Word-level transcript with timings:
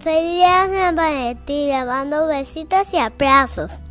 Feliz 0.00 0.46
San 0.72 0.96
Valentín, 0.96 1.84
mando 1.84 2.26
besitos 2.26 2.94
y 2.94 2.96
abrazos. 2.96 3.82